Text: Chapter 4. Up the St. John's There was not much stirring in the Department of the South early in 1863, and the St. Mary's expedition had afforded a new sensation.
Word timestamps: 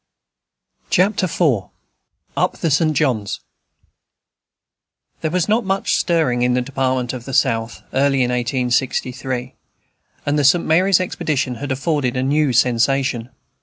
Chapter 0.89 1.27
4. 1.27 1.69
Up 2.35 2.57
the 2.57 2.71
St. 2.71 2.95
John's 2.97 3.39
There 5.21 5.29
was 5.29 5.47
not 5.47 5.63
much 5.63 5.95
stirring 5.95 6.41
in 6.41 6.55
the 6.55 6.61
Department 6.63 7.13
of 7.13 7.25
the 7.25 7.35
South 7.35 7.83
early 7.93 8.23
in 8.23 8.31
1863, 8.31 9.53
and 10.25 10.39
the 10.39 10.43
St. 10.43 10.65
Mary's 10.65 10.99
expedition 10.99 11.53
had 11.57 11.71
afforded 11.71 12.17
a 12.17 12.23
new 12.23 12.51
sensation. 12.51 13.29